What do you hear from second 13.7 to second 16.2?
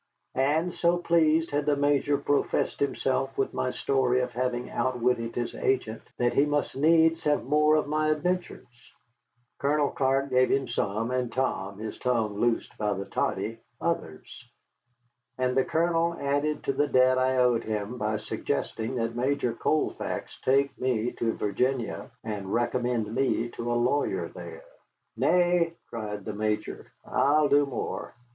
others. And the Colonel